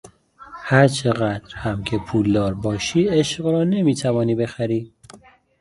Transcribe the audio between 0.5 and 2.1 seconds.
هرچقدر هم که